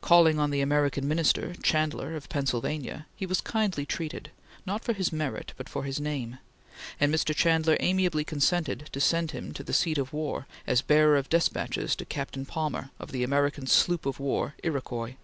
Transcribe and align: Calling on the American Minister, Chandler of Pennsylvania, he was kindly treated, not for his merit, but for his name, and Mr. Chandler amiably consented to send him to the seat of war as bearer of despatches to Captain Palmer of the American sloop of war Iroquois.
Calling 0.00 0.38
on 0.38 0.50
the 0.50 0.60
American 0.60 1.08
Minister, 1.08 1.52
Chandler 1.64 2.14
of 2.14 2.28
Pennsylvania, 2.28 3.06
he 3.16 3.26
was 3.26 3.40
kindly 3.40 3.84
treated, 3.84 4.30
not 4.64 4.84
for 4.84 4.92
his 4.92 5.12
merit, 5.12 5.52
but 5.56 5.68
for 5.68 5.82
his 5.82 5.98
name, 5.98 6.38
and 7.00 7.12
Mr. 7.12 7.34
Chandler 7.34 7.76
amiably 7.80 8.22
consented 8.22 8.88
to 8.92 9.00
send 9.00 9.32
him 9.32 9.52
to 9.54 9.64
the 9.64 9.72
seat 9.72 9.98
of 9.98 10.12
war 10.12 10.46
as 10.64 10.80
bearer 10.80 11.16
of 11.16 11.28
despatches 11.28 11.96
to 11.96 12.04
Captain 12.04 12.46
Palmer 12.46 12.90
of 13.00 13.10
the 13.10 13.24
American 13.24 13.66
sloop 13.66 14.06
of 14.06 14.20
war 14.20 14.54
Iroquois. 14.62 15.14